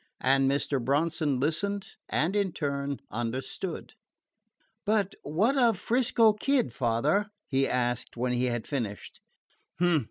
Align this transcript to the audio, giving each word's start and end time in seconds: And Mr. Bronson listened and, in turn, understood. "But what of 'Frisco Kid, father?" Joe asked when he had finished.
And 0.21 0.49
Mr. 0.49 0.83
Bronson 0.83 1.39
listened 1.39 1.89
and, 2.09 2.35
in 2.35 2.53
turn, 2.53 3.01
understood. 3.11 3.93
"But 4.83 5.13
what 5.21 5.59
of 5.59 5.77
'Frisco 5.77 6.33
Kid, 6.33 6.73
father?" 6.73 7.29
Joe 7.53 7.67
asked 7.67 8.17
when 8.17 8.33
he 8.33 8.45
had 8.45 8.65
finished. 8.65 9.19